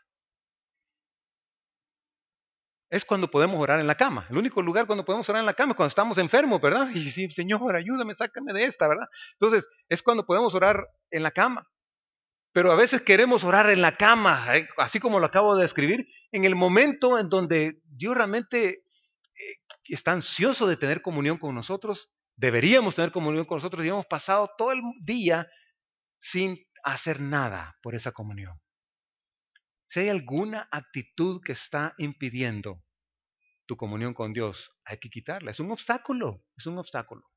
[2.91, 4.27] Es cuando podemos orar en la cama.
[4.29, 6.89] El único lugar cuando podemos orar en la cama es cuando estamos enfermos, ¿verdad?
[6.93, 9.07] Y decir, Señor, ayúdame, sácame de esta, ¿verdad?
[9.39, 11.65] Entonces, es cuando podemos orar en la cama.
[12.53, 14.67] Pero a veces queremos orar en la cama, ¿eh?
[14.77, 20.11] así como lo acabo de describir, en el momento en donde Dios realmente eh, está
[20.11, 24.73] ansioso de tener comunión con nosotros, deberíamos tener comunión con nosotros y hemos pasado todo
[24.73, 25.47] el día
[26.19, 28.59] sin hacer nada por esa comunión.
[29.91, 32.81] Si hay alguna actitud que está impidiendo
[33.65, 35.51] tu comunión con Dios, hay que quitarla.
[35.51, 37.29] Es un obstáculo, es un obstáculo.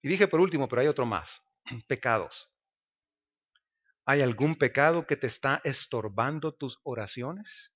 [0.00, 1.42] Y dije por último, pero hay otro más,
[1.86, 2.50] pecados.
[4.06, 7.74] ¿Hay algún pecado que te está estorbando tus oraciones?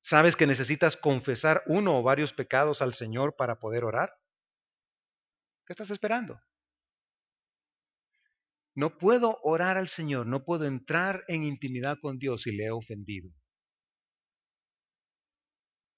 [0.00, 4.18] ¿Sabes que necesitas confesar uno o varios pecados al Señor para poder orar?
[5.64, 6.40] ¿Qué estás esperando?
[8.74, 12.70] No puedo orar al Señor, no puedo entrar en intimidad con Dios si le he
[12.70, 13.30] ofendido.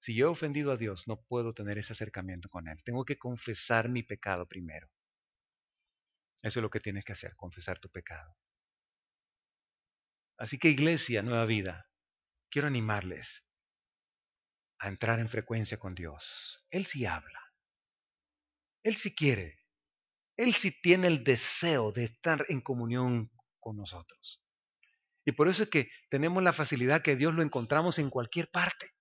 [0.01, 2.77] Si yo he ofendido a Dios, no puedo tener ese acercamiento con Él.
[2.83, 4.87] Tengo que confesar mi pecado primero.
[6.43, 8.35] Eso es lo que tienes que hacer, confesar tu pecado.
[10.37, 11.89] Así que iglesia, nueva vida,
[12.51, 13.43] quiero animarles
[14.79, 16.63] a entrar en frecuencia con Dios.
[16.69, 17.39] Él sí habla.
[18.83, 19.64] Él sí quiere
[20.37, 24.43] él sí tiene el deseo de estar en comunión con nosotros.
[25.25, 28.91] Y por eso es que tenemos la facilidad que Dios lo encontramos en cualquier parte.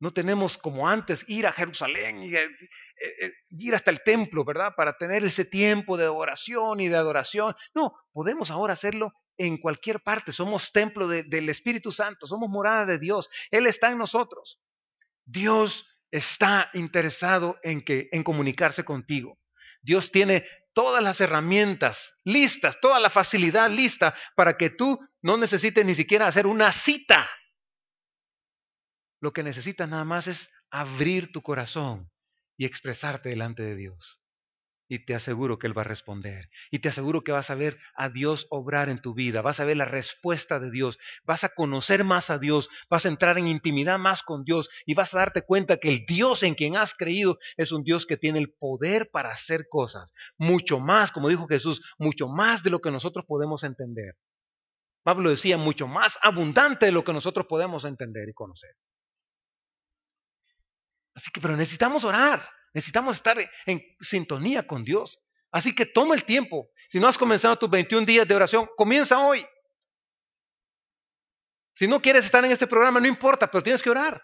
[0.00, 4.44] No tenemos como antes ir a Jerusalén y eh, eh, eh, ir hasta el templo,
[4.44, 4.72] ¿verdad?
[4.74, 7.54] Para tener ese tiempo de oración y de adoración.
[7.74, 10.32] No, podemos ahora hacerlo en cualquier parte.
[10.32, 13.28] Somos templo del Espíritu Santo, somos morada de Dios.
[13.50, 14.58] Él está en nosotros.
[15.26, 19.38] Dios está interesado en que en comunicarse contigo.
[19.82, 25.84] Dios tiene todas las herramientas listas, toda la facilidad lista para que tú no necesites
[25.84, 27.28] ni siquiera hacer una cita.
[29.20, 32.10] Lo que necesitas nada más es abrir tu corazón
[32.56, 34.19] y expresarte delante de Dios
[34.90, 36.50] y te aseguro que Él va a responder.
[36.72, 39.64] Y te aseguro que vas a ver a Dios obrar en tu vida, vas a
[39.64, 43.46] ver la respuesta de Dios, vas a conocer más a Dios, vas a entrar en
[43.46, 46.94] intimidad más con Dios y vas a darte cuenta que el Dios en quien has
[46.94, 51.46] creído es un Dios que tiene el poder para hacer cosas, mucho más, como dijo
[51.46, 54.16] Jesús, mucho más de lo que nosotros podemos entender.
[55.04, 58.74] Pablo decía, mucho más abundante de lo que nosotros podemos entender y conocer.
[61.14, 62.48] Así que, pero necesitamos orar.
[62.72, 65.18] Necesitamos estar en sintonía con Dios.
[65.52, 66.70] Así que toma el tiempo.
[66.88, 69.44] Si no has comenzado tus 21 días de oración, comienza hoy.
[71.74, 74.22] Si no quieres estar en este programa, no importa, pero tienes que orar.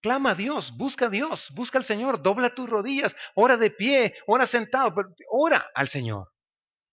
[0.00, 4.14] Clama a Dios, busca a Dios, busca al Señor, dobla tus rodillas, ora de pie,
[4.26, 4.94] ora sentado,
[5.28, 6.32] ora al Señor.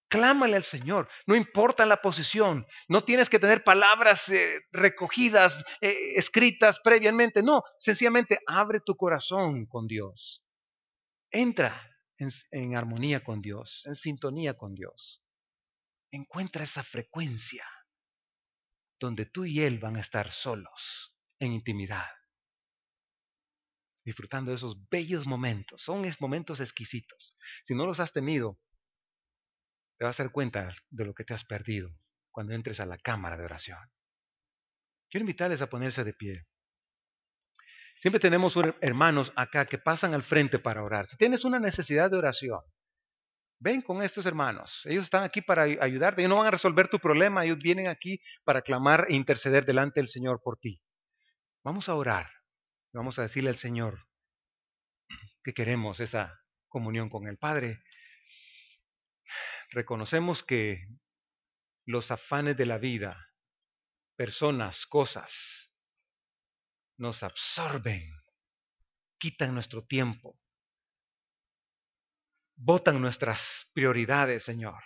[0.09, 6.13] Clámale al Señor, no importa la posición, no tienes que tener palabras eh, recogidas, eh,
[6.15, 10.44] escritas previamente, no, sencillamente abre tu corazón con Dios.
[11.37, 15.21] Entra en, armonía con Dios, en sintonía con Dios.
[16.09, 17.65] Encuentra esa frecuencia
[19.01, 22.07] donde tú y Él van a estar solos, en intimidad,
[24.05, 25.81] disfrutando de esos bellos momentos.
[25.81, 27.35] Son momentos exquisitos.
[27.65, 28.57] Si no los has tenido,
[29.97, 31.89] te vas a dar cuenta de lo que te has perdido
[32.31, 33.91] cuando entres a la cámara de oración.
[35.09, 36.47] Quiero invitarles a ponerse de pie.
[38.05, 41.07] Siempre tenemos hermanos acá que pasan al frente para orar.
[41.07, 42.59] Si tienes una necesidad de oración,
[43.57, 44.83] ven con estos hermanos.
[44.85, 46.21] Ellos están aquí para ayudarte.
[46.21, 47.43] Ellos no van a resolver tu problema.
[47.43, 50.79] Ellos vienen aquí para clamar e interceder delante del Señor por ti.
[51.63, 52.29] Vamos a orar.
[52.93, 54.05] Vamos a decirle al Señor
[55.43, 57.81] que queremos esa comunión con el Padre.
[59.71, 60.85] reconocemos que
[61.87, 63.31] los afanes de la vida,
[64.15, 65.71] personas, cosas,
[66.97, 68.03] nos absorben,
[69.17, 70.37] quitan nuestro tiempo,
[72.55, 74.83] botan nuestras prioridades, Señor.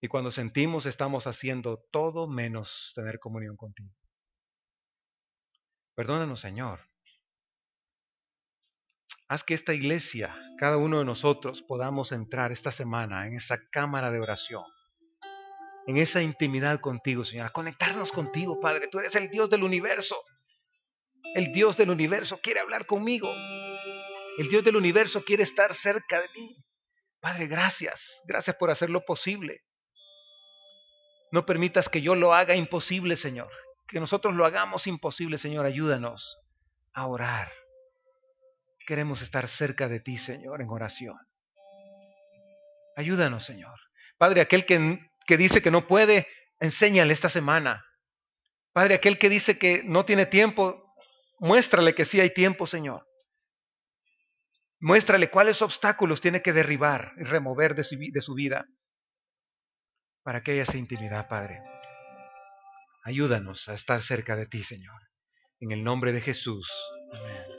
[0.00, 3.92] Y cuando sentimos estamos haciendo todo menos tener comunión contigo.
[5.94, 6.88] Perdónanos, Señor.
[9.26, 14.10] Haz que esta iglesia, cada uno de nosotros, podamos entrar esta semana en esa cámara
[14.10, 14.64] de oración,
[15.86, 18.88] en esa intimidad contigo, Señor, a conectarnos contigo, Padre.
[18.88, 20.16] Tú eres el Dios del universo.
[21.34, 23.28] El Dios del universo quiere hablar conmigo.
[24.38, 26.56] El Dios del universo quiere estar cerca de mí.
[27.20, 28.20] Padre, gracias.
[28.24, 29.62] Gracias por hacerlo posible.
[31.30, 33.50] No permitas que yo lo haga imposible, Señor.
[33.86, 35.66] Que nosotros lo hagamos imposible, Señor.
[35.66, 36.38] Ayúdanos
[36.92, 37.52] a orar.
[38.86, 41.18] Queremos estar cerca de ti, Señor, en oración.
[42.96, 43.78] Ayúdanos, Señor.
[44.16, 46.26] Padre, aquel que, que dice que no puede,
[46.58, 47.84] enséñale esta semana.
[48.72, 50.87] Padre, aquel que dice que no tiene tiempo,
[51.38, 53.06] muéstrale que sí hay tiempo, Señor.
[54.80, 58.66] Muéstrale cuáles obstáculos tiene que derribar y remover de su, de su vida
[60.22, 61.60] para que haya esa intimidad, Padre.
[63.04, 65.00] Ayúdanos a estar cerca de ti, Señor.
[65.58, 66.70] En el nombre de Jesús.
[67.12, 67.57] Amén.